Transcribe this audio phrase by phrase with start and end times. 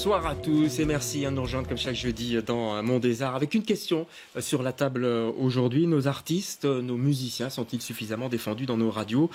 [0.00, 3.34] Bonsoir à tous et merci à nous rejoindre comme chaque jeudi dans Mon des Arts
[3.34, 4.06] avec une question
[4.38, 5.86] sur la table aujourd'hui.
[5.86, 9.28] Nos artistes, nos musiciens sont-ils suffisamment défendus dans nos radios?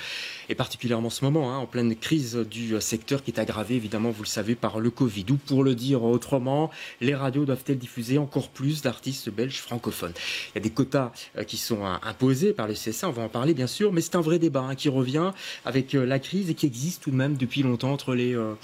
[0.50, 4.10] Et particulièrement en ce moment, hein, en pleine crise du secteur qui est aggravée évidemment,
[4.10, 5.26] vous le savez, par le Covid.
[5.30, 10.14] Ou pour le dire autrement, les radios doivent-elles diffuser encore plus d'artistes belges francophones?
[10.16, 13.30] Il y a des quotas euh, qui sont imposés par le CSA, on va en
[13.30, 15.32] parler bien sûr, mais c'est un vrai débat hein, qui revient
[15.64, 18.56] avec euh, la crise et qui existe tout de même depuis longtemps entre les euh,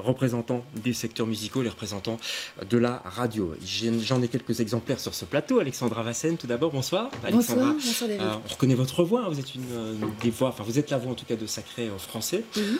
[0.00, 2.18] représentants des secteurs musicaux, les représentants
[2.68, 3.54] de la radio.
[3.64, 5.58] J'en ai quelques exemplaires sur ce plateau.
[5.58, 7.10] Alexandra Vassen, tout d'abord, bonsoir.
[7.24, 10.78] Alexandra, bonsoir, euh, on reconnaît votre voix, vous êtes une, euh, des voix, enfin vous
[10.78, 12.78] êtes la voix en tout cas de Sacré euh, Français, mhm.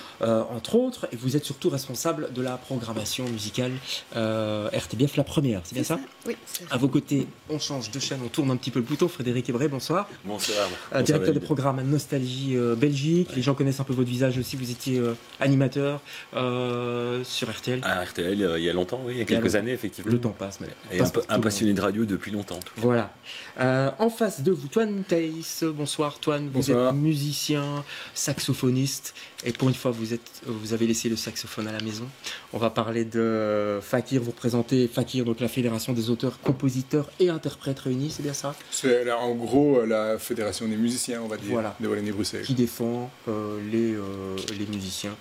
[0.51, 3.73] entre autres, et vous êtes surtout responsable de la programmation musicale
[4.15, 6.37] RTBF, la première, c'est bien ça, Oui.
[6.71, 9.09] À vos côtés, on change de chaîne, on tourne un petit peu le bouton.
[9.09, 10.09] Frédéric Ebré, bonsoir.
[10.25, 10.69] Bonsoir.
[11.03, 13.31] directeur des programmes Nostalgie Belgique.
[13.35, 14.57] Les gens connaissent un peu votre visage aussi.
[14.57, 15.03] Vous étiez
[15.41, 16.01] animateur
[16.33, 17.81] sur RTL.
[17.83, 20.13] À RTL, il y a longtemps, oui, il y a quelques années, effectivement.
[20.13, 20.69] Le temps passe, mais.
[20.93, 22.61] Et un, passionné de radio depuis longtemps.
[22.77, 23.13] Voilà.
[23.61, 25.65] Euh, en face de vous, Toine Thaïs.
[25.65, 26.51] Bonsoir, Toine.
[26.53, 29.15] Vous êtes musicien, saxophoniste.
[29.45, 32.07] Et pour une fois, vous, êtes, vous avez laissé le saxophone à la maison.
[32.53, 34.23] On va parler de Fakir.
[34.23, 38.55] Vous représentez Fakir, donc la Fédération des auteurs, compositeurs et interprètes réunis, c'est bien ça?
[38.71, 41.77] C'est en gros la Fédération des musiciens, on va dire, voilà.
[41.81, 42.45] de Wallonie-Bruxelles.
[42.45, 45.17] Qui défend euh, les, euh, les musiciens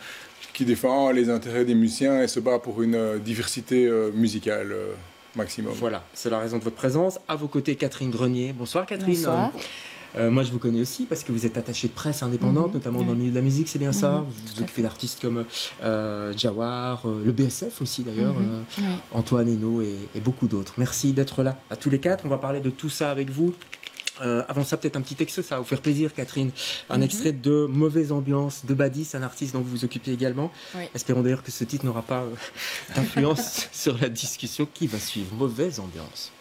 [0.53, 4.71] qui défend les intérêts des musiciens et se bat pour une euh, diversité euh, musicale
[4.71, 4.93] euh,
[5.35, 5.73] maximum.
[5.73, 7.19] Voilà, c'est la raison de votre présence.
[7.27, 8.53] À vos côtés, Catherine Grenier.
[8.53, 9.15] Bonsoir Catherine.
[9.15, 9.51] Bonsoir.
[10.29, 12.73] moi, je vous connais aussi parce que vous êtes attachée de presse indépendante, mhm.
[12.73, 14.11] notamment dans le milieu de la musique, c'est bien ça.
[14.11, 14.25] Mhm.
[14.25, 15.45] Vous vous occupez d'artistes comme
[16.35, 18.65] Jawar, le BSF aussi d'ailleurs, mhm.
[19.13, 20.73] Antoine et, et beaucoup d'autres.
[20.77, 22.25] Merci d'être là à tous les quatre.
[22.25, 23.53] On va parler de tout ça avec vous.
[24.19, 26.51] Euh, avant ça, peut-être un petit texte, ça va vous faire plaisir, Catherine.
[26.89, 27.03] Un mhm.
[27.03, 30.51] extrait de Mauvaise Ambiance de Badis, un artiste dont vous vous occupez également.
[30.93, 32.35] Espérons d'ailleurs que ce titre n'aura pas euh,
[32.95, 35.33] d'influence sur la discussion qui va suivre.
[35.35, 36.31] Mauvaise Ambiance.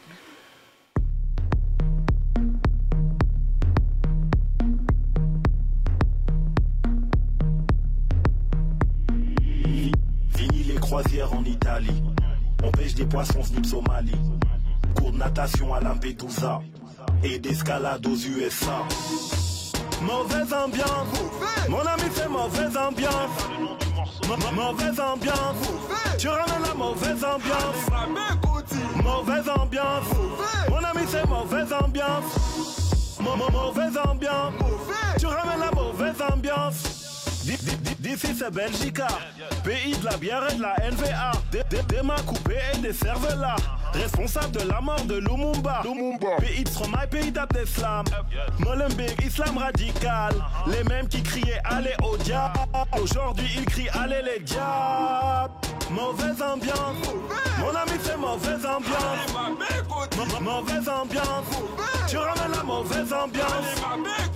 [10.34, 12.02] Fini les croisières en Italie.
[12.62, 14.12] On pêche des poissons snip Somalie.
[14.96, 16.60] Cours de natation à Lampedusa
[17.22, 18.84] et d'escalade aux USA.
[20.02, 21.20] Mauvaise ambiance,
[21.68, 23.30] mon ami fait mauvaise ambiance.
[24.54, 25.56] mauvaise ambiance,
[26.18, 27.90] tu ramènes la mauvaise ambiance.
[29.02, 30.04] Mauvaise ambiance,
[30.68, 33.18] mon ami c'est mauvaise ambiance.
[33.20, 34.54] mauvaise ambiance,
[35.18, 36.99] tu ramènes la mauvaise ambiance.
[37.42, 39.08] D'ici c'est Belgica,
[39.64, 41.32] pays de la bière et de la NVA.
[41.88, 43.56] Des mains coupées et des cervelas.
[43.94, 45.82] Responsable de la mort de Lumumba.
[46.38, 48.04] Pays de Stromae, pays d'Abdeslam.
[48.58, 50.34] Molenbeek, islam radical.
[50.66, 52.58] Les mêmes qui criaient allez au diable.
[53.00, 55.54] Aujourd'hui ils crient allez les diables.
[55.90, 57.08] Mauvaise ambiance.
[57.58, 59.30] Mon ami c'est mauvaise ambiance.
[60.40, 61.46] mauvaise ambiance.
[62.06, 64.29] Tu ramènes la mauvaise ambiance.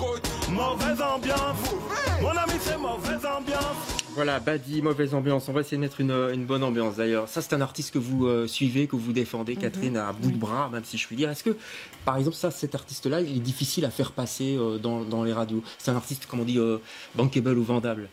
[0.54, 1.74] Mauvaise ambiance.
[2.22, 4.04] Mon ami, c'est mauvaise ambiance.
[4.14, 5.48] Voilà, Badi, mauvaise ambiance.
[5.48, 7.28] On va essayer de mettre une, bonne ambiance d'ailleurs.
[7.28, 9.60] Ça, c'est un artiste que vous euh, suivez, que vous défendez, mhm.
[9.60, 11.28] Catherine, à bout de bras, même si je puis dire.
[11.28, 11.56] Est-ce que,
[12.04, 15.64] par exemple, ça, cet artiste-là, il est difficile à faire passer euh, dans, les radios?
[15.78, 16.78] C'est un artiste, comme on dit, euh,
[17.16, 18.08] bankable ou vendable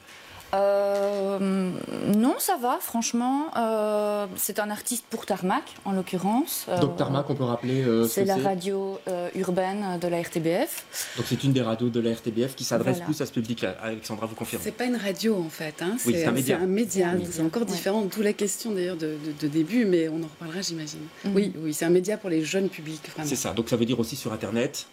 [0.53, 1.71] euh,
[2.17, 3.51] non, ça va, franchement.
[3.57, 6.65] Euh, c'est un artiste pour Tarmac, en l'occurrence.
[6.69, 7.85] Euh, Donc Tarmac, on peut rappeler.
[8.07, 8.99] c'est la radio
[9.35, 10.85] urbaine de la RTBF.
[11.17, 13.75] Donc c'est une des radios de la RTBF qui s'adresse plus à ce public-là.
[13.81, 15.81] Alexandra, vous confirmez C'est pas une radio en fait.
[15.81, 15.97] Hein.
[15.99, 16.31] c'est un
[16.67, 17.11] média.
[17.29, 18.01] C'est encore différent.
[18.11, 21.01] D'où la question d'ailleurs de, début, mais on en reparlera, j'imagine.
[21.25, 21.35] Mhm.
[21.35, 23.01] Oui, oui, c'est un média pour les jeunes publics.
[23.23, 23.53] C'est ça.
[23.53, 24.87] Donc ça veut dire aussi sur Internet.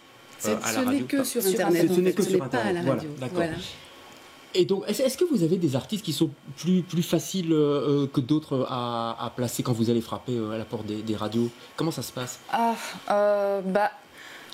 [0.45, 1.87] à ce n'est que sur Internet.
[1.93, 2.73] Ce n'est que sur Internet.
[2.73, 3.09] Pas à la radio.
[3.33, 3.53] Voilà,
[4.55, 8.65] et donc, est-ce que vous avez des artistes qui sont plus, faciles euh, que d'autres
[8.69, 11.49] à, placer quand vous allez frapper euh, à la porte des, radios?
[11.75, 12.39] Comment ça se passe?
[12.51, 12.73] Ah,
[13.11, 13.91] euh, bah,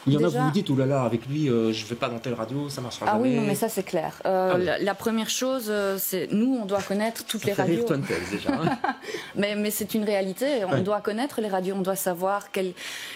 [0.08, 1.90] il y en a, vous vous dites, oh là là, avec lui, euh, je ne
[1.90, 3.38] vais pas dans telle radio, ça marchera ah jamais.
[3.38, 4.22] Ah oui, mais ça c'est clair.
[4.26, 7.86] Euh, ah la, première chose, euh, c'est nous, on doit connaître toutes les radios.
[7.86, 8.00] Rire
[8.32, 8.52] déjà.
[8.52, 8.78] Hein.
[9.36, 10.64] mais mais c'est une réalité.
[10.70, 12.74] On doit connaître les radios, on doit savoir quelles,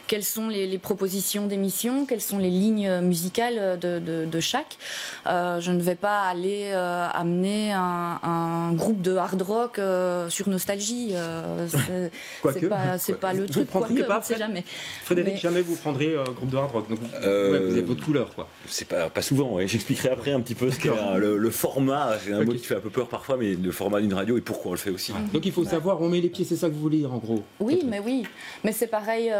[0.08, 4.78] quelles sont les, propositions d'émissions, quelles sont les lignes musicales de, de, chaque.
[5.26, 9.80] je ne vais pas aller amener un, groupe de hard rock
[10.30, 11.14] sur Nostalgie.
[12.54, 13.70] c'est pas, pas le truc.
[13.72, 14.64] Vous ne pas, jamais.
[15.04, 16.90] Frédéric, jamais vous prendrez un groupe de hard rock rock.
[16.90, 18.48] Donc, vous avez votre couleur, quoi.
[18.68, 22.18] C'est pas, pas souvent, j'expliquerai après un petit peu ce qu'est le, le, format.
[22.24, 24.42] C'est un mot qui fait un peu peur parfois, mais le format d'une radio et
[24.42, 25.14] pourquoi on le fait aussi.
[25.34, 27.18] Donc il faut savoir, on met les pieds, c'est ça que vous voulez dire en
[27.18, 28.24] gros Oui, mais oui.
[28.64, 29.32] Mais c'est pareil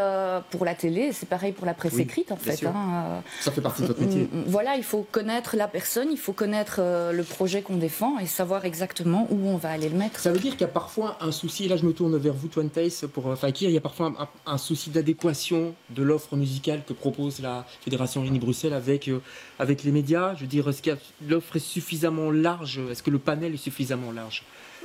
[0.50, 2.64] pour la télé, c'est pareil pour la presse écrite en fait.
[2.66, 4.28] Hein, ça fait partie de votre métier.
[4.32, 8.18] Mm, mm, voilà, il faut connaître la personne, il faut connaître le projet qu'on défend
[8.18, 10.20] et savoir exactement où on va aller le mettre.
[10.20, 12.48] Ça veut dire qu'il y a parfois un souci, là je me tourne vers vous,
[12.48, 14.12] Twantace, pour euh, Fakir, il y a parfois
[14.46, 19.20] un, souci d'adéquation de l'offre musicale que propose la Fédération Wallonie-Bruxelles avec, euh,
[19.58, 20.34] avec les médias.
[20.34, 20.90] Je veux dire, est-ce que
[21.28, 22.80] l'offre est suffisamment large?
[22.90, 24.42] Est-ce que le panel est suffisamment large?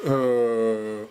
[0.08, 1.04] Euh,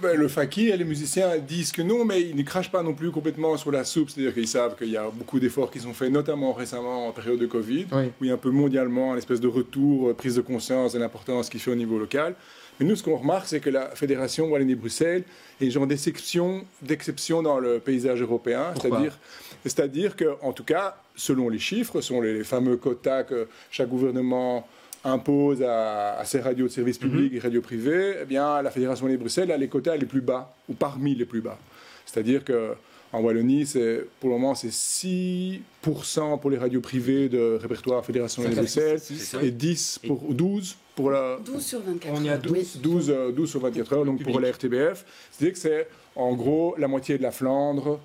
[0.00, 2.94] ben, le fakir et les musiciens disent que non, mais ils ne crachent pas non
[2.94, 4.10] plus complètement sur la soupe.
[4.10, 7.38] C'est-à-dire qu'ils savent qu'il y a beaucoup d'efforts qui sont faits, notamment récemment en période
[7.38, 10.40] de Covid, où il y a un peu mondialement un espèce de retour, prise de
[10.40, 12.34] conscience de l'importance qu'il fait au niveau local.
[12.80, 15.24] Mais nous, ce qu'on remarque, c'est que la Fédération Wallonie-Bruxelles
[15.60, 18.72] est genre d'exception, d'exception dans le paysage européen.
[18.80, 19.18] C'est-à-dire,
[19.62, 24.66] c'est-à-dire que, en tout cas, selon les chiffres, sont les fameux quotas que chaque gouvernement
[25.04, 27.10] impose à, ses radios de service mhm.
[27.10, 30.54] public et radios privées, eh bien, la Fédération Wallonie-Bruxelles a les quotas les plus bas,
[30.68, 31.58] ou parmi les plus bas.
[32.06, 32.74] C'est-à-dire que
[33.12, 38.42] en Wallonie, c'est, pour le moment, c'est 6% pour les radios privées de répertoire Fédération
[38.42, 39.00] Bruxelles
[39.42, 41.38] et 10 pour, 12 pour la...
[41.44, 44.50] 12 sur 24 On y a 12, 12, 12 sur 24 heures, donc pour la
[44.50, 45.04] RTBF.
[45.30, 48.00] C'est-à-dire que c'est en gros la moitié de la Flandre.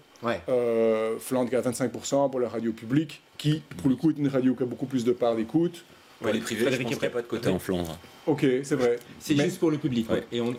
[0.50, 4.28] Euh, Flandre qui a 25% pour la radio publique, qui pour le coup est une
[4.28, 5.84] radio qui a beaucoup plus de parts d'écoute.
[6.20, 7.96] Pour les privés, je ne pas de quota en Flandre.
[8.26, 8.98] Ok, c'est vrai.
[9.20, 10.08] C'est juste pour le public.
[10.32, 10.54] Et, on,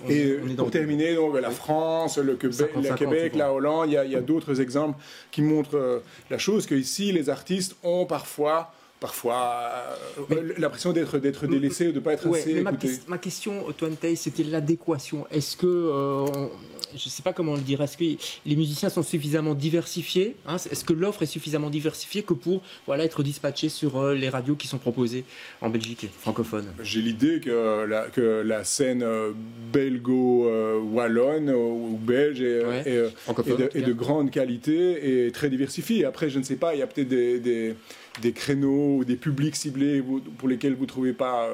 [0.57, 4.61] pour terminer, donc, la France, le Québec, la, Québec la Hollande, il y a, d'autres
[4.61, 4.99] exemples
[5.33, 5.99] qui montrent euh,
[6.31, 9.97] la chose qu'ici, les artistes ont parfois parfois
[10.31, 12.73] euh, l'impression d'être d'être délaissés, de ne pas être assez ma,
[13.09, 15.27] ma, question, Antoine c'était l'adéquation.
[15.31, 16.49] Est-ce que euh,
[16.95, 18.05] je ne sais pas comment le dire, est-ce que
[18.47, 23.05] les musiciens sont suffisamment diversifiés hein, Est-ce que l'offre est suffisamment diversifiée que pour voilà,
[23.05, 25.25] être dispatché sur euh, les radios qui sont proposées
[25.61, 26.67] en Belgique francophone?
[26.83, 29.33] J'ai l'idée que la, que la scène euh,
[29.73, 36.05] belgo-wallonne ou belge est, est, de, grande qualité et très diversifiée.
[36.05, 37.75] Après, je ne sais pas, il y a peut-être des, des,
[38.23, 40.03] des, créneaux ou des publics ciblés
[40.39, 41.49] pour lesquels vous ne trouvez pas...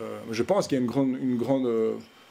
[0.00, 1.16] Euh, je pense qu'il y a une grande...
[1.20, 1.68] Une grande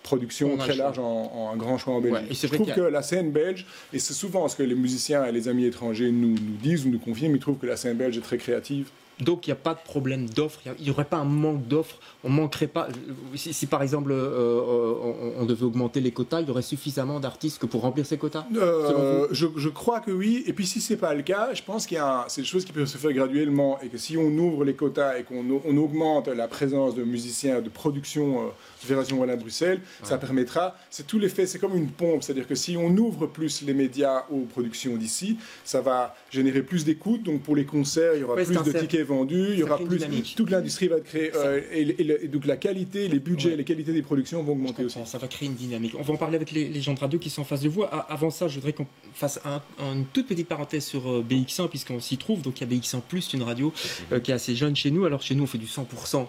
[0.04, 2.38] production très large en, un grand choix en Belgique.
[2.39, 5.48] je trouve que la scène belge, et c'est souvent ce que les musiciens et les
[5.48, 8.21] amis étrangers nous, nous disent ou nous confirment, ils trouvent que la scène belge est
[8.21, 8.89] très créative.
[9.19, 12.00] Donc il n'y a pas de problème d'offre, il n'y aurait pas un manque d'offre,
[12.24, 12.88] on manquerait pas.
[13.36, 17.60] Si, par exemple euh, euh, on, devait augmenter les quotas, il y aurait suffisamment d'artistes
[17.60, 21.13] que pour remplir ces quotas euh, je, crois que oui, et puis si c'est pas
[21.13, 23.80] le cas, je pense qu'il y a c'est des choses qui peuvent se faire graduellement
[23.81, 27.62] et que si on ouvre les quotas et qu'on on augmente la présence de musiciens
[27.62, 32.48] de production Fédération Wallonne Bruxelles, ça permettra, c'est tout l'effet, c'est comme une pompe, c'est-à-dire
[32.48, 37.24] que si on ouvre plus les médias aux productions d'ici, ça va générer plus d'écoute,
[37.24, 40.00] donc pour les concerts, il y aura plus de tickets vendus, il y aura plus,
[40.36, 44.44] toute l'industrie va créer, euh, et, donc la qualité, les budgets, les qualités des productions
[44.44, 44.98] vont augmenter aussi.
[45.06, 45.94] Ça va créer une dynamique.
[45.98, 47.84] On va en parler avec les, gens de radio qui sont en face de vous.
[48.10, 49.40] Avant ça, je voudrais qu'on fasse
[49.80, 52.42] une toute petite parenthèse sur euh, BX1, puisqu'on s'y trouve.
[52.42, 53.74] Donc il y a BX1+, une radio
[54.12, 55.06] euh, qui est assez jeune chez nous.
[55.06, 56.28] Alors chez nous, on fait du 100%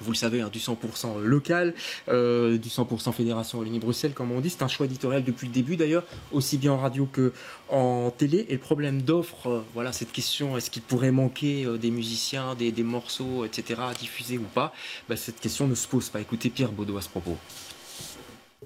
[0.00, 1.74] vous le savez, hein, du 100% local,
[2.08, 4.50] euh, du 100% Fédération Wallonie-Bruxelles, comme on dit.
[4.50, 7.32] C'est un choix éditorial depuis le début d'ailleurs, aussi bien en radio que
[7.68, 8.46] en télé.
[8.48, 12.54] Et le problème d'offre, euh, voilà, cette question, est-ce qu'il pourrait manquer euh, des musiciens,
[12.54, 14.72] des, morceaux, etc., à diffuser ou pas?
[15.08, 16.20] Bah, Cette question ne se pose pas.
[16.20, 17.36] Écoutez Pierre Baudot à ce propos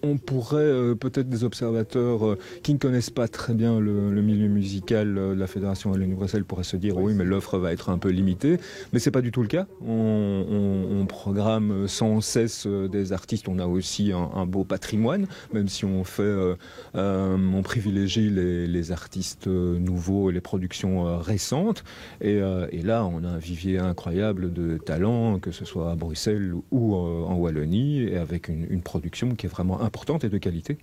[0.02, 3.92] on pourrait euh, peut-être des observateurs euh, qui ne connaissent pas très bien le,
[4.22, 7.14] milieu musical euh, de la Fédération Wallonie-Bruxelles pourraient se dire oui.
[7.14, 8.58] mais l'offre va être un peu limitée.
[8.92, 9.66] Mais c'est pas du tout le cas.
[9.86, 13.48] On, programme sans cesse des artistes.
[13.48, 16.56] On a aussi un, beau patrimoine même si on fait
[16.94, 21.84] on privilégie les, artistes nouveaux et les productions récentes.
[22.20, 22.40] Et,
[22.82, 27.34] là on a un vivier incroyable de talents que ce soit à Bruxelles ou en
[27.34, 30.78] Wallonie et avec une, une production qui est vraiment importante et de qualité.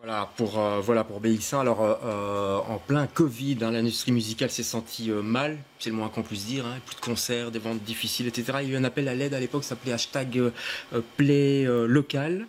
[0.00, 1.60] Voilà pour, euh, voilà pour BX1.
[1.60, 6.08] Alors, euh, euh, en plein Covid, hein, l'industrie musicale s'est sentie mal, c'est le moins
[6.08, 6.64] qu'on puisse dire.
[6.64, 6.78] Hein.
[6.86, 8.58] plus de concerts, des ventes difficiles, etc.
[8.62, 10.40] Il y a eu un appel à l'aide à l'époque, ça s'appelait hashtag
[11.16, 12.46] Play local.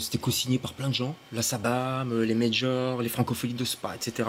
[0.00, 4.28] C'était co-signé par plein de gens, la SABAM, les majors, les francophonies de Spa, etc.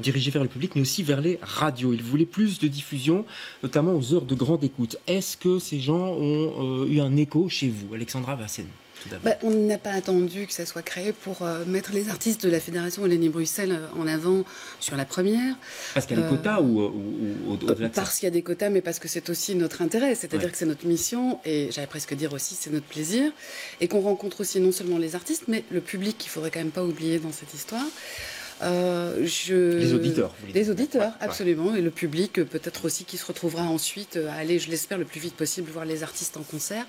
[0.00, 1.94] dirigé vers le public, mais aussi vers les radios.
[1.94, 3.24] Ils voulaient plus de diffusion,
[3.62, 4.96] notamment aux heures de grande écoute.
[5.06, 8.66] Est-ce que ces gens ont eu un écho chez vous, Alexandra Vassen
[9.22, 12.50] bah, on n'a pas attendu que ça soit créé pour euh, mettre les artistes de
[12.50, 14.44] la Fédération Wallonie-Bruxelles euh, en avant
[14.80, 15.56] sur la première.
[15.92, 17.56] Parce qu'il y a des quotas ou, ou, ou
[17.94, 20.14] Parce qu'il y a des quotas, mais parce que c'est aussi notre intérêt.
[20.14, 23.32] C'est-à-dire que c'est notre mission, et j'allais presque dire aussi c'est notre plaisir,
[23.80, 26.70] et qu'on rencontre aussi non seulement les artistes, mais le public qu'il faudrait quand même
[26.70, 27.84] pas oublier dans cette histoire.
[28.62, 29.78] je...
[29.78, 30.34] Les auditeurs.
[30.54, 31.74] Les auditeurs, absolument.
[31.74, 35.20] Et le public, peut-être aussi, qui se retrouvera ensuite à aller, je l'espère, le plus
[35.20, 36.86] vite possible voir les artistes en concert.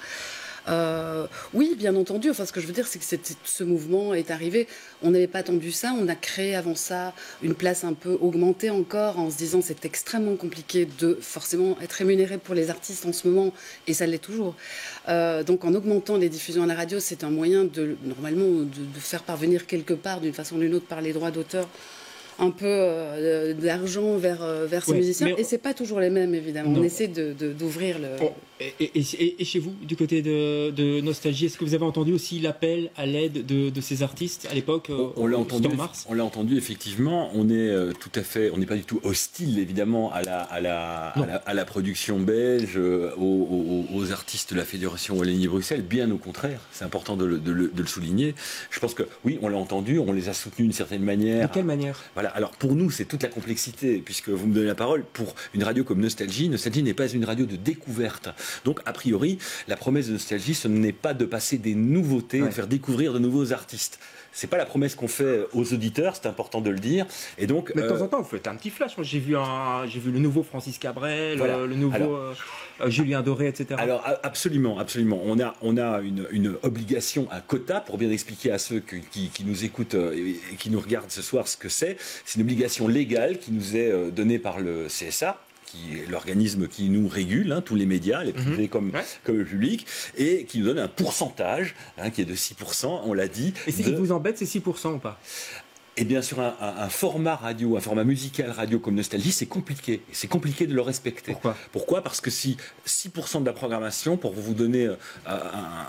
[0.68, 2.30] Euh, oui, bien entendu.
[2.30, 3.06] Enfin, ce que je veux dire, c'est que
[3.44, 4.68] ce mouvement est arrivé.
[5.04, 5.94] On n'avait pas attendu ça.
[6.00, 9.86] On a créé avant ça une place un peu augmentée encore en se disant c'est
[9.86, 13.54] extrêmement compliqué de forcément être rémunéré pour les artistes en ce moment,
[13.88, 14.56] et ça l'est toujours.
[15.10, 18.66] Euh, donc, en augmentant les diffusions à la radio, c'est un moyen de normalement de,
[18.66, 21.68] de faire parvenir quelque part, d'une façon ou d'une autre, par les droits d'auteur
[22.40, 25.36] un peu euh, d'argent vers, euh, vers ces musiciens.
[25.38, 26.74] Et c'est pas toujours les mêmes, évidemment.
[26.78, 28.08] On essaie d'ouvrir le.
[28.80, 33.06] Et, chez vous, du côté de, Nostalgie, est-ce que vous avez entendu aussi l'appel à
[33.06, 35.68] l'aide de, ces artistes à l'époque On, l'a entendu.
[36.08, 37.30] On l'a entendu effectivement.
[37.34, 38.50] On est euh, tout à fait.
[38.52, 42.80] On n'est pas du tout hostile, évidemment, à la, à la, à la, production belge,
[43.18, 45.82] aux, artistes de la Fédération Wallonie-Bruxelles.
[45.82, 46.62] Bien au contraire.
[46.72, 47.40] C'est important de le,
[47.76, 48.36] le, souligner.
[48.72, 50.00] Je pense que oui, on l'a entendu.
[50.00, 51.50] On les a soutenus d'une certaine manière.
[51.50, 52.02] De quelle manière?
[52.34, 55.64] Alors pour nous, c'est toute la complexité, puisque vous me donnez la parole, pour une
[55.64, 58.30] radio comme Nostalgie, Nostalgie n'est pas une radio de découverte.
[58.64, 62.50] Donc, a priori, la promesse de Nostalgie, ce n'est pas de passer des nouveautés, de
[62.50, 64.00] faire découvrir de nouveaux artistes.
[64.36, 67.06] C'est pas la promesse qu'on fait aux auditeurs, c'est important de le dire.
[67.38, 68.92] Et donc, mais de temps euh, en temps, vous faites un petit flash.
[69.02, 69.38] J'ai vu,
[69.88, 72.34] j'ai vu le nouveau Francis Cabrel, le nouveau euh,
[72.82, 73.76] euh, Julien Doré, etc.
[73.78, 75.22] Alors absolument, absolument.
[75.24, 79.64] On a, on a une, obligation à quota pour bien expliquer à ceux qui, nous
[79.64, 81.96] écoutent et, qui nous regardent ce soir ce que c'est.
[82.24, 86.90] C'est une obligation légale qui nous est donnée par le CSA qui est l'organisme qui
[86.90, 88.70] nous régule, hein, tous les médias, les privés mhm.
[88.70, 88.92] comme,
[89.24, 89.86] comme le public,
[90.18, 93.54] et qui nous donne un pourcentage hein, qui est de 6%, on l'a dit.
[93.68, 95.20] Et ce qui vous embête, c'est 6% ou pas?
[95.98, 100.02] Et bien sûr, un, format radio, un format musical radio comme Nostalgie, c'est compliqué.
[100.12, 101.32] C'est compliqué de le respecter.
[101.32, 101.56] Pourquoi?
[101.72, 102.02] Pourquoi?
[102.04, 104.96] Parce que si 6% de la programmation, pour vous donner, euh,
[105.26, 105.88] un,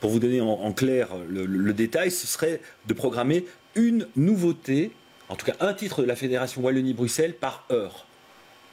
[0.00, 4.92] pour vous donner en, clair le, détail, ce serait de programmer une nouveauté,
[5.28, 8.06] en tout cas un titre de la Fédération Wallonie-Bruxelles par heure.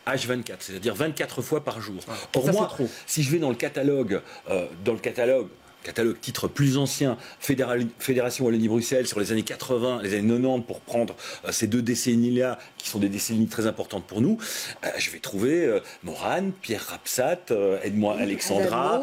[0.07, 2.01] H24, c'est-à-dire 24 fois par jour.
[2.31, 2.74] Pour moi,
[3.05, 5.50] si je vais dans le catalogue, euh, dans le catalogue
[5.88, 11.15] catalogue titre plus ancien, Fédération Wallonie-Bruxelles sur les années 80, les années 90, pour prendre
[11.46, 14.38] euh, ces deux décennies-là, qui sont des décennies très importantes pour nous,
[14.84, 17.46] euh, je vais trouver euh, Morane, Pierre Rapsat,
[17.84, 19.01] aide-moi Alexandra,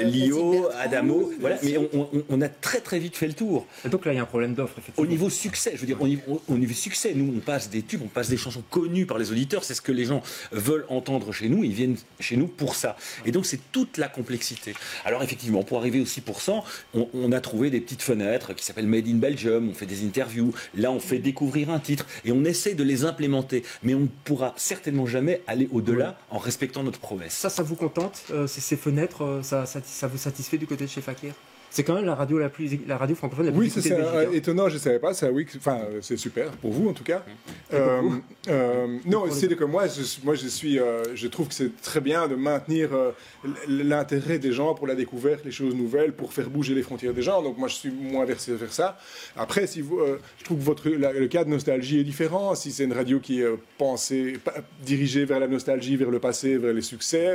[0.00, 1.76] Lio, Adamo, voilà, mais
[2.28, 3.66] on, a très très vite fait le tour.
[3.84, 6.08] donc là, il y a un problème d'offre, Au niveau succès, je veux dire, au
[6.08, 9.18] niveau, au niveau, succès, nous, on passe des tubes, on passe des chansons connues par
[9.18, 12.48] les auditeurs, c'est ce que les gens veulent entendre chez nous, ils viennent chez nous
[12.48, 12.96] pour ça.
[13.26, 14.74] Et donc, c'est toute la complexité.
[15.04, 16.21] Alors, effectivement, pour arriver aussi
[16.94, 20.52] on, a trouvé des petites fenêtres qui s'appellent Made in Belgium, on fait des interviews,
[20.74, 23.62] là on fait découvrir un titre et on essaie de les implémenter.
[23.82, 27.32] Mais on ne pourra certainement jamais aller au-delà en respectant notre promesse.
[27.34, 30.90] Ça, ça vous contente euh, ces, fenêtres, euh, ça, ça, vous satisfait du côté de
[30.90, 31.34] chez Fakir?
[31.72, 34.68] C'est quand même la radio la plus la radio francophone la plus Oui, c'est étonnant,
[34.68, 35.12] je ne savais pas.
[35.32, 37.24] oui, enfin, c'est super pour vous en tout cas.
[37.72, 38.02] Euh,
[38.48, 42.02] euh, non, c'est que moi, je, moi, je suis, euh, je trouve que c'est très
[42.02, 42.90] bien de maintenir
[43.66, 47.22] l'intérêt des gens pour la découverte, les choses nouvelles, pour faire bouger les frontières des
[47.22, 47.42] gens.
[47.42, 48.98] Donc moi, je suis moins versé vers ça.
[49.34, 49.98] Après, si vous,
[50.38, 52.54] je trouve que votre le cas de nostalgie est différent.
[52.54, 53.48] Si c'est une radio qui est
[53.78, 54.38] pensée,
[54.84, 57.34] dirigée vers la nostalgie, vers le passé, vers les succès.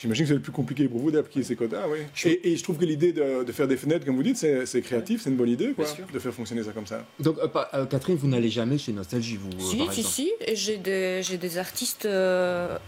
[0.00, 1.98] J'imagine que c'est le plus compliqué pour vous d'appliquer ces quotas, oui.
[2.24, 5.30] Et, je trouve que l'idée de, faire des fenêtres, comme vous dites, c'est créatif, c'est
[5.30, 7.04] une bonne idée, quoi, de faire fonctionner ça comme ça.
[7.18, 10.32] Donc, euh, euh, Catherine, vous n'allez jamais chez Nostalgie, vous Si, euh, si, si.
[10.46, 12.08] Et j'ai des, des, artistes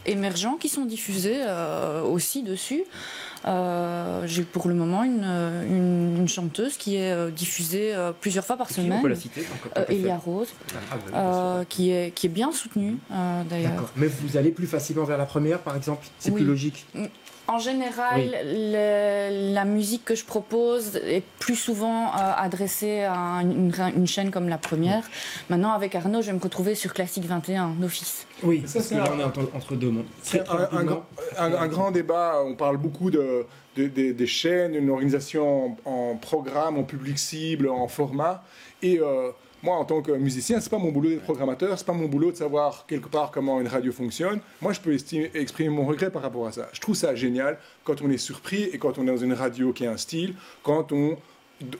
[0.07, 1.43] émergents qui sont diffusés
[2.07, 2.85] aussi dessus.
[3.45, 7.93] j'ai pour le moment une, une, chanteuse qui est diffusée
[8.23, 9.01] plusieurs fois par semaine.
[9.01, 9.43] On peut la citer
[9.91, 10.49] Elia Rose,
[10.91, 12.97] ah, bah qui, est, qui est bien soutenue
[13.51, 13.93] d'ailleurs.
[13.97, 16.07] Mais vous allez plus facilement vers la première, par exemple?
[16.19, 16.87] C'est plus logique
[17.49, 24.31] en général, la musique que je propose est plus souvent euh, adressée à une, chaîne
[24.31, 25.03] comme la première.
[25.51, 28.27] Maintenant, avec Arnaud, je vais me retrouver sur Classique 21, d'office.
[28.43, 30.07] Oui, ça, c'est là, on est entre, deux mondes.
[30.23, 32.41] C'est un, grand débat.
[32.45, 33.45] On parle beaucoup de,
[33.77, 38.45] des chaînes, une organisation en, programme, en public cible, en format.
[38.83, 39.01] Et.
[39.01, 39.31] Euh,
[39.63, 42.33] moi, en tant que musicien, c'est pas mon boulot d'être programmateur, c'est pas mon boulot
[42.33, 44.41] de savoir quelque part comment une radio fonctionne.
[44.61, 46.69] Moi, je peux exprimer mon regret par rapport à ça.
[46.73, 49.73] Je trouve ça génial quand on est surpris et quand on est dans une radio
[49.73, 51.17] qui a un style, quand on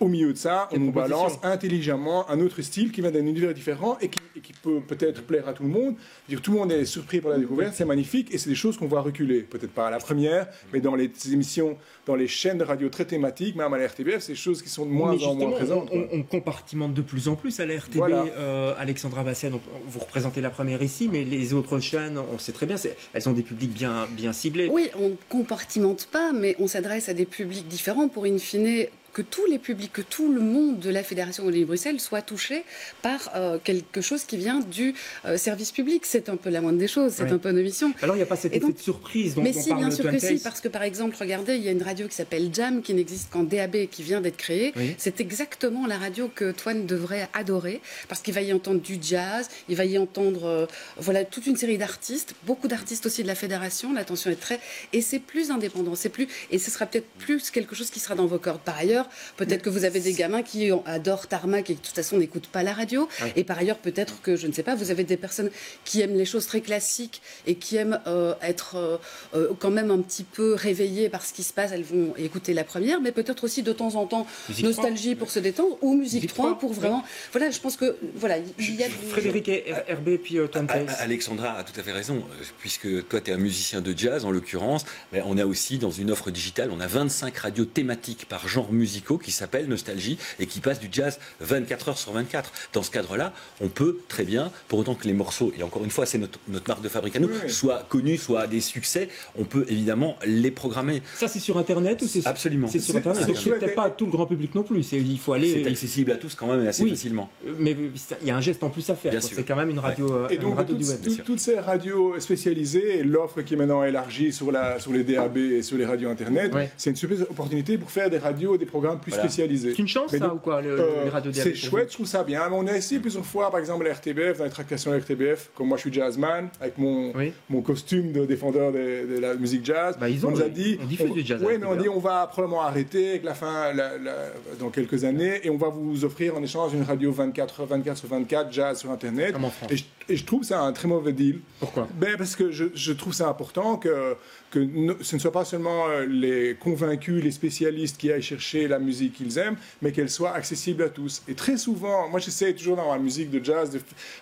[0.01, 3.53] au milieu de ça, on nous balance intelligemment un autre style qui vient d'un univers
[3.53, 4.21] différent et qui,
[4.63, 5.95] peut peut-être plaire à tout le monde.
[6.29, 8.77] Dire, tout le monde est surpris par la découverte, c'est magnifique et c'est des choses
[8.77, 9.41] qu'on voit reculer.
[9.41, 13.05] Peut-être pas à la première, mais dans les émissions, dans les chaînes de radio très
[13.05, 15.91] thématiques, même à la RTBF, c'est des choses qui sont de moins en moins présentes.
[15.93, 18.01] On, compartimente de plus en plus à la RTB.
[18.01, 22.67] Euh, Alexandra Bassian, vous représentez la première ici, mais les autres chaînes, on sait très
[22.67, 22.77] bien,
[23.13, 24.69] elles ont des publics bien, bien ciblés.
[24.73, 29.23] Oui, on compartimente pas, mais on s'adresse à des publics différents pour in fine que
[29.23, 32.65] tous les publics, que tout le monde de la Fédération Wallonie-Bruxelles soit touché
[33.03, 36.07] par euh, quelque chose qui vient du euh, service public.
[36.07, 37.93] C'est un peu la moindre des choses, c'est un peu nos missions.
[38.03, 39.89] Alors il n'y a pas cette effet de surprise dont Mais on si, parle bien
[39.89, 42.15] de sûr que si, parce que par exemple, regardez, il y a une radio qui
[42.15, 44.73] s'appelle Jam, qui n'existe qu'en DAB, et qui vient d'être créée.
[44.77, 44.95] Oui.
[44.99, 49.49] C'est exactement la radio que Toine devrait adorer, parce qu'il va y entendre du jazz,
[49.69, 50.67] il va y entendre euh,
[50.97, 54.59] voilà, toute une série d'artistes, beaucoup d'artistes aussi de la fédération, l'attention est très...
[54.93, 56.29] Et c'est plus indépendant, c'est plus...
[56.51, 58.61] Et ce sera peut-être plus quelque chose qui sera dans vos cordes.
[58.61, 59.02] Par ailleurs,
[59.37, 62.47] peut-être que vous avez des gamins qui adorent Tarmac et qui de toute façon n'écoutent
[62.49, 63.09] pas la radio.
[63.23, 63.33] Ouais.
[63.37, 65.51] Et par ailleurs, peut-être que, je ne sais pas, vous avez des personnes
[65.85, 68.97] qui aiment les choses très classiques et qui aiment euh, être euh,
[69.35, 71.71] euh, quand même un petit peu réveillées par ce qui se passe.
[71.73, 75.31] Elles vont écouter la première, mais peut-être aussi de temps en temps Musique nostalgie pour
[75.31, 76.77] se détendre ou musique, Musique 3 3, pour oui.
[76.77, 77.05] vraiment.
[77.33, 78.89] Voilà, je pense que voilà, il y a.
[79.11, 80.87] Frédéric et Herbé, puis euh, Twin A- Tails.
[80.89, 82.23] A- Alexandra a tout à fait raison,
[82.59, 84.85] puisque toi, tu es un musicien de jazz, en l'occurrence.
[85.13, 88.73] mais on a aussi, dans une offre digitale, on a 25 radios thématiques par genre
[88.93, 92.53] musicaux qui s'appellent Nostalgie et qui passent du jazz 24 heures sur 24.
[92.75, 93.33] Dans ce cadre-là,
[93.63, 96.39] on peut très bien, pour autant que les morceaux, et encore une fois, c'est notre,
[96.49, 99.09] notre marque de fabrique à nous, Oui, soient connus, soient des succès,
[99.39, 101.03] on peut évidemment les programmer.
[101.17, 102.69] Ça, c'est sur Internet ou c'est Absolument.
[102.69, 103.23] C'est sur Internet.
[103.23, 103.61] c'est Donc, c'est chouette.
[103.61, 104.93] peut-être pas tout le grand public non plus.
[104.93, 105.63] Il faut aller.
[105.65, 106.91] C'est accessible à tous quand même et assez Oui.
[106.91, 107.31] facilement.
[107.59, 107.75] Mais
[108.23, 109.13] il y a un geste en plus à faire.
[109.23, 111.01] C'est quand même une radio, Et donc, radio du toutes, web.
[111.03, 115.03] toutes- toutes ces radios spécialisées, et l'offre qui est maintenant élargie sur, la, sur les
[115.05, 116.71] DAB et sur les radios Internet, Ouais.
[116.77, 119.25] c'est une super opportunité pour faire des radios, des programmes plus Voilà.
[119.25, 119.71] spécialisés.
[119.75, 121.95] C'est une chance, Mais ça, donc, ou quoi, le- Euh, les radios c'est chouette, je
[121.95, 122.49] trouve ça bien.
[122.49, 125.69] Mais on a essayé plusieurs fois, par exemple, la RTBF, dans les tractations RTBF, comme
[125.69, 127.33] moi je suis jazzman, avec mon, Oui.
[127.49, 129.97] mon costume de défendeur de, de la musique jazz.
[129.99, 130.79] Bah, ils ont- on nous a dit.
[130.83, 133.73] on diffuse du jazz Oui, mais on dit on va probablement arrêter avec la fin
[133.73, 137.65] la- la- dans quelques années et on va vous offrir en échange une radio 24
[137.65, 139.33] 24 sur 24 jazz sur Internet.
[139.33, 139.71] Comme en France.
[139.73, 141.41] Et je, et je trouve ça un très mauvais deal.
[141.61, 141.89] Pourquoi?
[141.95, 144.15] Ben, parce que je, je trouve ça important que,
[144.51, 148.69] que no- ce ne soit pas seulement euh, les convaincus, les spécialistes qui aillent chercher
[148.73, 151.23] la musique qu'ils aiment, mais qu'elle soit accessible à tous.
[151.29, 153.81] Et très souvent, moi j'essaie toujours dans la musique de jazz de,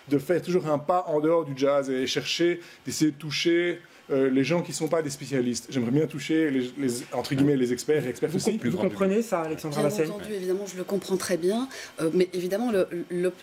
[0.09, 3.79] de faire toujours un pas en dehors du jazz et chercher, d'essayer de toucher
[4.11, 5.67] euh, les gens qui ne sont pas des spécialistes.
[5.69, 8.57] J'aimerais bien toucher, les, les- entre guillemets, les experts et experts Vous, aussi.
[8.63, 11.67] vous comprenez ça, Alexandra Bien entendu, évidemment, je le comprends très bien.
[12.01, 12.71] Euh, mais évidemment,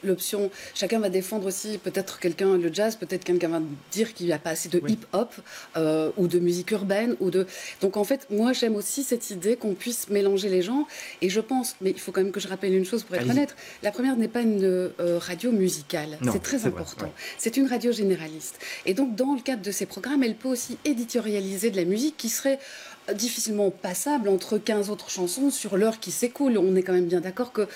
[0.05, 3.61] l'option, chacun va défendre aussi, peut-être quelqu'un le jazz, peut-être quelqu'un va
[3.93, 4.93] dire qu'il n'y a pas assez de Oui.
[4.93, 5.33] hip-hop
[5.77, 7.17] euh, ou de musique urbaine.
[7.21, 7.47] ou de.
[7.81, 10.87] Donc en fait, moi j'aime aussi cette idée qu'on puisse mélanger les gens.
[11.23, 13.29] Et je pense, mais il faut quand même que je rappelle une chose pour être
[13.31, 16.19] honnête la première n'est pas une euh, radio musicale.
[16.33, 17.07] C'est très important.
[17.07, 17.13] ouais.
[17.39, 18.59] C'est une radio généraliste.
[18.87, 22.17] Et donc, dans le cadre de ces programmes, elle peut aussi éditorialiser de la musique
[22.17, 22.59] qui serait
[23.15, 26.59] difficilement passable entre 15 autres chansons sur l'heure qui s'écoule.
[26.59, 27.67] On est quand même bien d'accord que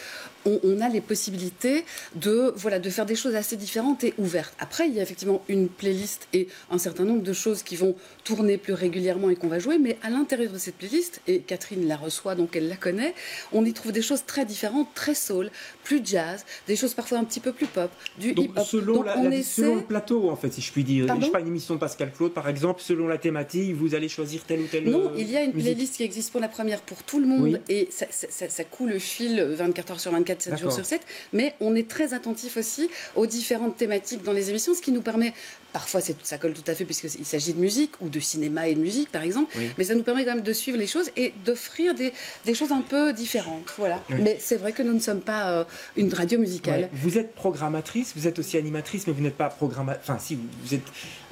[0.46, 1.84] on, on a les possibilités
[2.16, 4.54] de, voilà, de faire des choses assez différentes et ouvertes.
[4.58, 7.94] Après, il y a effectivement une playlist et un certain nombre de choses qui vont
[8.24, 11.86] tourner plus régulièrement et qu'on va jouer, mais à l'intérieur de cette playlist, et Catherine
[11.86, 13.14] la reçoit donc elle la connaît,
[13.52, 15.50] on y trouve des choses très différentes, très soul,
[15.84, 18.64] plus jazz, des choses parfois un petit peu plus pop, du hip-hop.
[18.66, 21.06] selon, Donc, la, on la- essaie- selon le plateau, en fait, si je puis dire.
[21.06, 23.94] Pardon je sais pas, une émission de Pascal Claude, par exemple, selon la thématique, vous
[23.94, 25.72] allez choisir telle ou telle Non, euh, il y a une musique.
[25.74, 27.56] playlist qui existe pour la première pour tout le monde Oui.
[27.68, 30.86] et ça, ça- ça- ça coule le fil 24 heures sur 24, 7 jours sur
[30.86, 31.02] 7.
[31.32, 35.02] Mais on est très attentif aussi aux différentes thématiques dans les émissions, ce qui nous
[35.02, 35.34] permet,
[35.72, 38.80] parfois ça colle tout à fait puisqu'il s'agit de musique ou de cinéma et de
[38.80, 39.70] musique par exemple, Oui.
[39.78, 42.12] mais ça nous permet quand même de suivre les choses et d'offrir des,
[42.44, 43.72] des choses un peu différentes.
[43.78, 44.02] Voilà.
[44.10, 44.16] Oui.
[44.20, 45.64] Mais c'est vrai que nous ne sommes pas euh,
[45.96, 46.82] une radio musicale.
[46.82, 46.90] Ouais.
[46.92, 50.02] Vous êtes programmatrice, vous êtes aussi animatrice, mais vous n'êtes pas programmatrice.
[50.08, 50.82] Enfin, si, vous êtes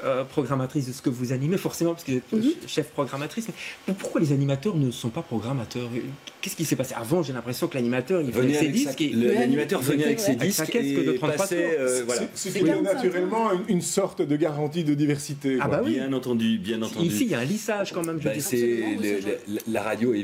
[0.05, 2.43] euh, programmatrice de ce que vous animez, forcément, parce que vous êtes Mhm.
[2.43, 3.49] ch- chef programmatrice.
[3.87, 5.89] Mais pourquoi les animateurs ne sont pas programmateurs?
[6.41, 6.95] Qu'est-ce qui s'est passé?
[6.97, 9.05] Avant, j'ai l'impression que l'animateur, il venait avec ses disques.
[9.13, 11.81] L'animateur venait avec ses Avec sa disques casque de et 33 passait, tours.
[11.81, 12.23] euh, voilà.
[12.35, 15.59] C'est naturellement une, une sorte de garantie de diversité.
[15.61, 15.77] Ah quoi.
[15.79, 15.95] bah oui.
[15.95, 17.07] Bien entendu, bien entendu.
[17.07, 18.41] Ici, il y a un lissage quand même, je Bah, dis.
[18.41, 19.21] c'est le-
[19.55, 20.15] le- la radio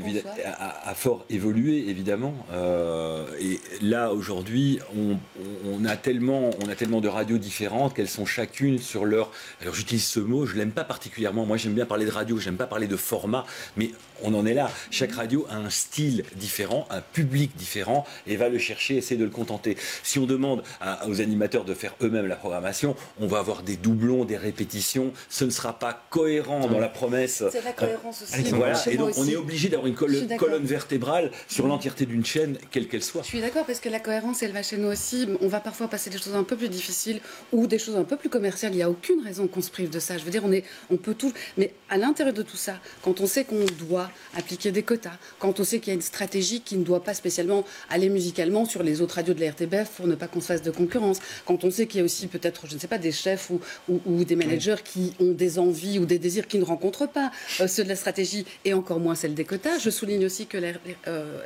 [0.45, 7.01] a, a fort évolué évidemment Euh, et là aujourd'hui on, a tellement on a tellement
[7.01, 10.83] de radios différentes qu'elles sont chacune sur leur alors j'utilise ce mot je l'aime pas
[10.83, 13.91] particulièrement moi j'aime bien parler de radio j'aime pas parler de format mais
[14.23, 18.49] on en est là chaque radio a un style différent un public différent et va
[18.49, 22.27] le chercher essayer de le contenter si on demande à- aux animateurs de faire eux-mêmes
[22.27, 26.79] la programmation on va avoir des doublons des répétitions ce ne sera pas cohérent dans
[26.79, 28.51] la promesse C'est la cohérence aussi.
[28.51, 32.87] Voilà, et donc on est obligé d'avoir une colonne vertébrale sur l'entièreté d'une chaîne, quelle
[32.87, 33.23] qu'elle soit.
[33.23, 35.27] Je suis d'accord parce que la cohérence, elle va chez nous aussi.
[35.41, 37.19] On va parfois passer des choses un peu plus difficiles
[37.51, 38.73] ou des choses un peu plus commerciales.
[38.73, 40.17] Il n'y a aucune raison qu'on se prive de ça.
[40.17, 41.33] Je veux dire, on, est, on peut tout.
[41.57, 45.59] Mais à l'intérieur de tout ça, quand on sait qu'on doit appliquer des quotas, quand
[45.59, 48.83] on sait qu'il y a une stratégie qui ne doit pas spécialement aller musicalement sur
[48.83, 51.63] les autres radios de la RTBF pour ne pas qu'on se fasse de concurrence, quand
[51.63, 54.23] on sait qu'il y a aussi peut-être, je ne sais pas, des chefs ou, ou,
[54.23, 57.31] des managers qui ont des envies ou des désirs qui ne rencontrent pas
[57.67, 59.79] ceux de la stratégie et encore moins celle des quotas.
[59.79, 60.71] Je souligne aussi que la,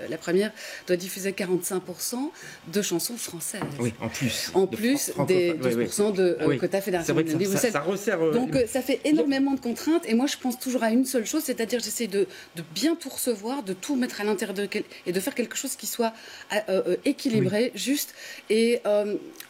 [0.10, 0.51] la première
[0.88, 2.15] doit diffuser 45%
[2.71, 3.62] de chansons françaises.
[3.80, 4.51] Oui, en plus.
[4.54, 7.15] En plus des 12% de quotas fédération.
[7.51, 10.91] Ça, ça, resserre, Donc ça fait énormément de contraintes et moi je pense toujours à
[10.91, 14.56] une seule chose, c'est-à-dire j'essaie de, de, bien tout recevoir, de tout mettre à l'intérieur
[14.56, 14.67] de
[15.06, 16.13] et de faire quelque chose qui soit
[17.06, 18.13] équilibré, juste
[18.49, 18.82] et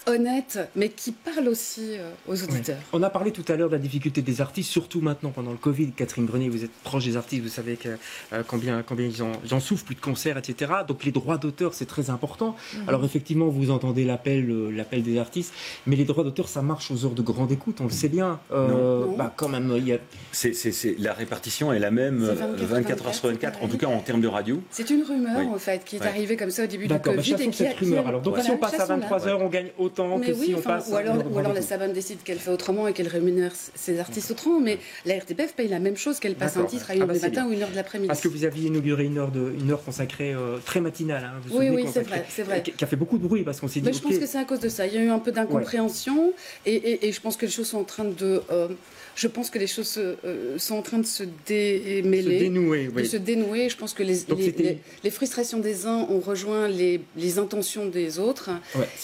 [0.08, 2.81] honnête, mais qui parle aussi euh, aux auditeurs.
[2.94, 5.58] On a parlé tout à l'heure de la difficulté des artistes, surtout maintenant pendant le
[5.58, 5.92] Covid.
[5.92, 7.90] Catherine Grenier, vous êtes proche des artistes, vous savez que,
[8.34, 10.72] euh, combien, combien ils, en, souffrent, plus de concerts, etc.
[10.88, 12.56] Donc les droits d'auteur, c'est très important.
[12.74, 12.90] Mhm.
[12.90, 15.54] Alors effectivement, vous entendez l'appel, euh, l'appel des artistes,
[15.86, 18.40] mais les droits d'auteur, ça marche aux heures de grande écoute, on le sait bien.
[18.50, 19.98] Bah, quand même, il y a...
[20.32, 20.52] c'est,
[21.00, 24.28] la répartition est la même 24, heures sur 24, en tout cas en termes de
[24.28, 24.62] radio.
[24.70, 27.36] C'est une rumeur en fait qui est arrivée comme ça au début du bah, Covid.
[27.40, 28.08] et qui, rumeur.
[28.08, 30.90] Alors donc si on passe à 23 heures, on gagne autant que si on passe.
[30.90, 34.32] Ou alors, ou alors la Savane décide qu'elle fait autrement et qu'elle rémunère ses artistes
[34.32, 37.06] autrement, mais la RTBF paye la même chose qu'elle passe un titre à 1h ah
[37.06, 38.08] bah, du matin ou 1h de l'après-midi.
[38.08, 41.24] Parce que vous aviez inauguré une heure, de, une heure consacrée euh, très matinale.
[41.26, 42.64] Hein, oui, oui, c'est vrai, c'est vrai.
[42.64, 43.86] Qui a fait beaucoup de bruit parce qu'on s'est dit.
[43.86, 44.88] Mais je pense que c'est à cause de ça.
[44.88, 46.34] Il y a eu un peu d'incompréhension
[46.66, 48.42] et, et, je pense que les choses sont en train de.
[48.52, 48.68] Euh,
[49.16, 53.04] je pense que les choses euh, sont en train de se démêler, se dénouer, de
[53.04, 53.70] se dénouer.
[53.70, 54.22] Je pense que les,
[55.04, 57.02] les, frustrations des uns ont rejoint les,
[57.38, 58.50] intentions des autres,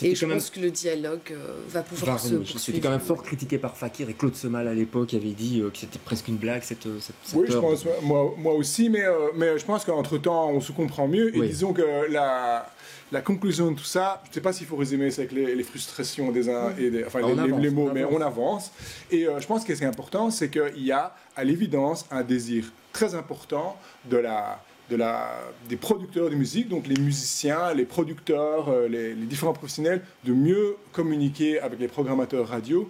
[0.02, 1.34] et je pense que le dialogue
[1.70, 2.60] va pouvoir se poursuivre.
[2.60, 5.70] C'était quand même fort critiqué par Fakir et Claude Semal à l'époque avait dit euh,
[5.70, 9.04] que c'était presque une blague cette, cette, Oui, je pense, moi, moi aussi, mais,
[9.36, 11.36] mais je pense qu'entre temps on se comprend mieux.
[11.36, 12.68] Et disons que la
[13.12, 15.64] la conclusion de tout ça, je ne sais pas s'il faut résumer ça avec les,
[15.64, 18.72] frustrations des uns et des, enfin les, mots, mais on avance.
[19.12, 22.06] Et euh, je pense que ce qui est important, c'est qu'il y a à l'évidence
[22.12, 23.78] un désir très important
[24.10, 29.14] de la, de la, des producteurs de musique, donc les musiciens, les producteurs, euh, les,
[29.14, 32.90] les différents professionnels, de mieux communiquer avec les programmateurs radio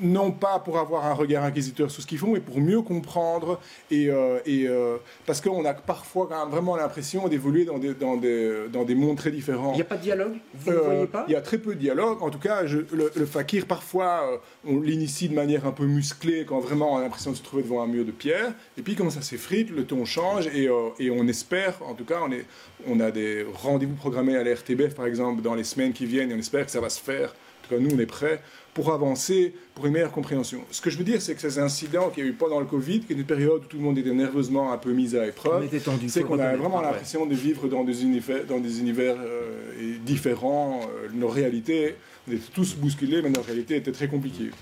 [0.00, 3.60] non pas pour avoir un regard inquisiteur sur ce qu'ils font, mais pour mieux comprendre
[3.90, 4.96] et, euh, euh,
[5.26, 9.72] parce qu'on a parfois vraiment l'impression d'évoluer dans des, dans, dans des mondes très différents.
[9.72, 10.36] Il n'y a pas de dialogue?
[10.54, 11.24] Vous ne euh, voyez pas?
[11.28, 12.22] Il y a très peu de dialogue.
[12.22, 16.94] En tout cas, le, fakir, parfois, on l'initie de manière un peu musclée quand vraiment
[16.94, 18.52] on a l'impression de se trouver devant un mur de pierre.
[18.76, 22.20] Et puis, quand ça s'effrite, le ton change et, et, on espère, en tout cas,
[22.26, 22.44] on, est,
[22.86, 26.30] on a des rendez-vous programmés à la RTBF, par exemple, dans les semaines qui viennent
[26.30, 27.30] et on espère que ça va se faire.
[27.30, 28.40] En tout cas, nous, on est prêts
[28.78, 30.60] pour avancer, pour une meilleure compréhension.
[30.70, 32.64] Ce que je veux dire, c'est que ces incidents qu'il y a eu pendant le
[32.64, 35.26] Covid, qui est une période où tout le monde était nerveusement un peu mis à
[35.26, 35.68] épreuve,
[36.06, 40.82] c'est qu'on a vraiment l'impression de vivre dans des univers, dans des univers euh, différents.
[40.82, 41.96] Euh, nos réalités,
[42.28, 44.52] on était tous bousculés, mais notre réalité était très compliquée.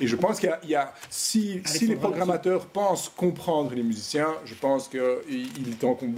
[0.00, 4.54] Et je pense qu'il y, a, si, si les programmateurs pensent comprendre les musiciens, je
[4.54, 6.14] pense qu'il est temps qu'on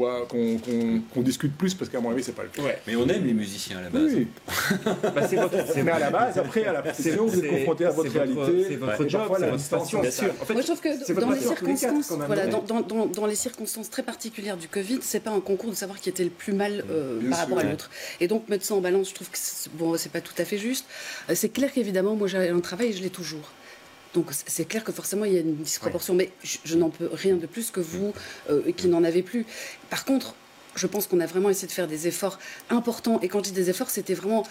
[1.13, 2.63] qu'on discute plus, parce qu'à mon avis, c'est pas le cas.
[2.87, 4.15] Mais on aime les musiciens à la base.
[4.15, 4.29] Oui.
[5.03, 8.11] bah, votre, mais à la base, après, à la pression, vous êtes confronté à votre
[8.11, 8.67] réalité.
[8.69, 10.31] C'est votre job, c'est votre passion, bien sûr.
[10.41, 13.91] En fait, Moi, je trouve que dans les, circonstances, voilà, dans, dans, dans, les circonstances
[13.91, 16.85] très particulières du Covid, c'est pas un concours de savoir qui était le plus mal
[16.91, 17.91] euh, par rapport à l'autre.
[18.21, 19.39] Et donc, mettre ça en balance, je trouve que
[19.75, 20.87] bon, c'est pas tout à fait juste.
[21.31, 23.51] Euh, c'est clair qu'évidemment, moi, j'ai un travail et je l'ai toujours.
[24.17, 27.37] Donc c'est clair que forcément il y a une disproportion, mais je, n'en peux rien
[27.37, 28.15] de plus que vous
[28.49, 29.45] euh, qui n'en avez plus.
[29.91, 30.35] Par contre,
[30.75, 32.39] je pense qu'on a vraiment essayé de faire des efforts
[32.71, 33.21] importants.
[33.21, 34.47] Et quand je dis des efforts, c'était vraiment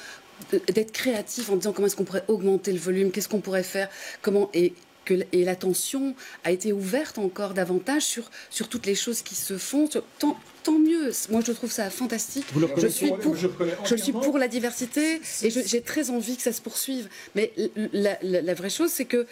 [0.51, 3.89] d'être créatif en disant comment est-ce qu'on pourrait augmenter le volume, qu'est-ce qu'on pourrait faire,
[4.21, 4.73] comment et
[5.04, 9.58] que, et l'attention a été ouverte encore davantage sur, sur toutes les choses qui se
[9.58, 11.12] font, tant, tant mieux.
[11.30, 12.47] Moi, je trouve ça fantastique.
[12.78, 16.60] Je suis, pour, je, suis pour la diversité et j'ai très envie que ça se
[16.60, 17.08] poursuive.
[17.36, 17.54] Mais
[17.93, 19.28] la, vraie chose, c'est que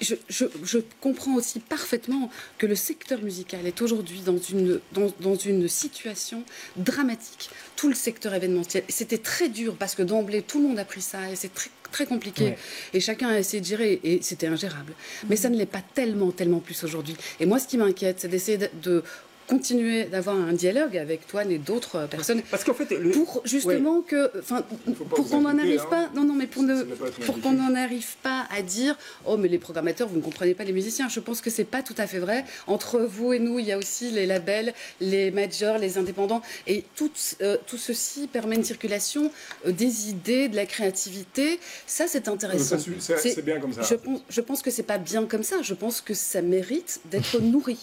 [0.00, 5.34] je, je, comprends aussi parfaitement que le secteur musical est aujourd'hui dans une, dans, dans
[5.34, 6.44] une situation
[6.76, 7.50] dramatique.
[7.74, 8.84] Tout le secteur événementiel.
[8.88, 11.70] C'était très dur parce que d'emblée, tout le monde a pris ça et c'est très
[11.90, 12.54] très compliqué.
[12.94, 14.94] Et chacun a essayé de gérer et c'était ingérable.
[15.28, 17.14] Mais ça ne l'est pas tellement, tellement plus aujourd'hui.
[17.38, 19.04] Et moi, ce qui m'inquiète, c'est d'essayer de
[19.46, 22.42] continuer d'avoir un dialogue avec toi et d'autres personnes.
[22.50, 24.64] Parce qu'en fait, pour justement que, enfin,
[25.10, 26.10] pour qu'on n'en arrive pas, hein.
[26.14, 29.58] non, non, mais pour ne, pour qu'on n'en arrive pas à dire, oh, mais les
[29.58, 31.08] programmateurs, vous ne comprenez pas les musiciens.
[31.08, 32.44] Je pense que c'est pas tout à fait vrai.
[32.66, 36.84] Entre vous et nous, il y a aussi les labels, les majors, les indépendants, et
[36.96, 39.30] tout, euh, tout ceci permet une circulation
[39.66, 41.60] euh, des idées, de la créativité.
[41.86, 42.76] Ça, c'est intéressant.
[42.98, 43.82] C'est bien comme ça.
[43.82, 45.62] Je pense, je pense que c'est pas bien comme ça.
[45.62, 47.78] Je pense que ça mérite d'être nourri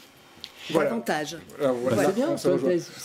[0.74, 1.38] davantage.
[1.60, 2.36] C'est bien.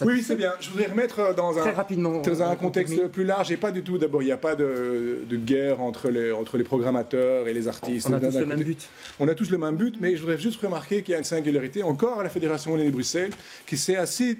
[0.02, 0.52] oui, c'est bien.
[0.60, 3.82] Je voudrais remettre euh, dans un, rapidement, dans un contexte plus large et pas du
[3.82, 3.98] tout.
[3.98, 7.68] D'abord, il n'y a pas de, de, guerre entre les, entre les programmateurs et les
[7.68, 8.08] artistes.
[8.10, 8.88] On a tous le même but.
[9.20, 11.24] On a tous le même but, mais je voudrais juste remarquer qu'il y a une
[11.24, 13.32] singularité encore à la Fédération Wallonie de Bruxelles,
[13.66, 14.36] qui c'est assez,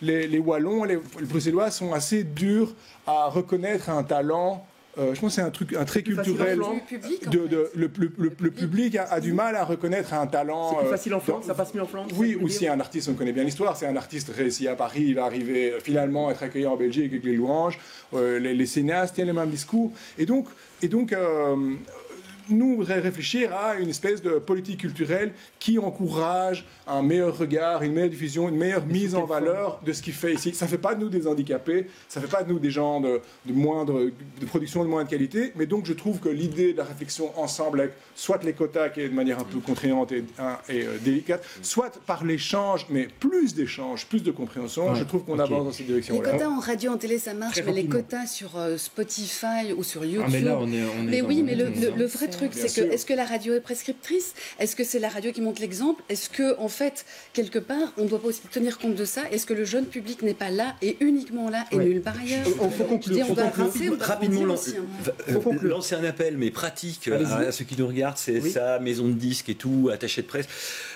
[0.00, 2.74] les, les, Wallons, les, les Bruxellois sont assez durs
[3.06, 4.66] à reconnaître un talent
[4.98, 6.58] euh, je pense que c'est un truc, un trait culturel.
[7.30, 7.88] De, le,
[8.50, 10.70] public a, du mal à reconnaître un talent.
[10.70, 12.14] C'est plus facile en Flandre, ça passe mieux en Flandre.
[12.16, 15.04] Oui, ou si un artiste, on connaît bien l'histoire, c'est un artiste réussi à Paris,
[15.08, 17.78] il va arriver finalement être accueilli en Belgique avec les louanges.
[18.12, 20.46] les, les, cinéastes tiennent le même discours, et donc,
[20.82, 21.14] et donc
[22.52, 28.10] nous, réfléchir à une espèce de politique culturelle qui encourage un meilleur regard, une meilleure
[28.10, 30.54] diffusion, une meilleure mise en valeur de ce qui fait ici.
[30.54, 32.70] Ça ne fait pas de nous des handicapés, ça ne fait pas de nous des
[32.70, 34.10] gens de, moindre
[34.40, 37.80] de production de moindre qualité, mais donc je trouve que l'idée de la réflexion ensemble
[37.80, 40.24] avec soit les quotas qui est de manière un peu contraignante et,
[40.70, 45.64] euh, délicate, soit par l'échange, mais plus d'échange, plus de compréhension, je trouve qu'on avance
[45.64, 46.14] dans cette direction.
[46.14, 49.82] Les quotas en radio, en télé, ça marche, mais les quotas sur euh, Spotify ou
[49.82, 50.24] sur YouTube.
[50.26, 53.06] Ah, mais là, on est, mais oui, mais le, le, vrai truc, c'est que est-ce
[53.06, 54.34] que la radio est prescriptrice?
[54.58, 56.02] Est-ce que c'est la radio qui montre l'exemple?
[56.08, 59.22] Est-ce que, en fait, quelque part, on ne doit pas aussi tenir compte de ça?
[59.30, 62.46] Est-ce que le jeune public n'est pas là et uniquement là et nulle part ailleurs?
[62.60, 63.26] On faut conclure.
[63.30, 63.52] on doit
[64.00, 65.34] rapidement lancer, hein.
[65.62, 68.18] lancer un appel, mais pratique à, ceux qui nous regardent.
[68.18, 70.46] C'est ça, maison de disques et tout, attaché de presse.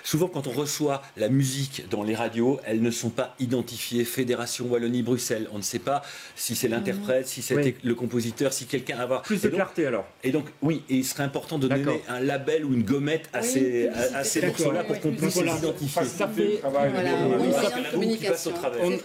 [0.05, 4.67] Souvent, quand on reçoit la musique dans les radios, elles ne sont pas identifiées Fédération
[4.67, 5.49] Wallonie-Bruxelles.
[5.53, 6.03] On ne sait pas
[6.35, 10.07] si c'est l'interprète, si c'est le compositeur, si quelqu'un a plus de clarté alors.
[10.23, 13.43] Et donc, oui, et il serait important de donner un label ou une gommette à
[13.43, 16.05] ces, à, ces morceaux-là pour qu'on puisse les identifier.
[16.05, 16.61] Ça fait,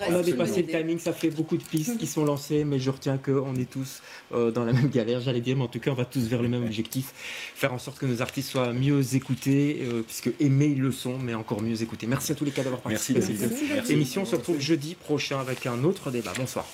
[0.09, 2.89] on, a dépassé le timing, ça fait beaucoup de pistes qui sont lancées, mais je
[2.89, 4.01] retiens qu'on est tous
[4.33, 6.41] euh, dans la même galère, j'allais dire, mais en tout cas, on va tous vers
[6.41, 7.11] le même objectif,
[7.55, 11.17] faire en sorte que nos artistes soient mieux écoutés, euh, puisque aimer ils le sont,
[11.17, 12.07] mais encore mieux écoutés.
[12.07, 14.21] Merci à tous les cas d'avoir participé à cette émission.
[14.23, 16.33] On se retrouve jeudi prochain avec un autre débat.
[16.37, 16.65] Bonsoir.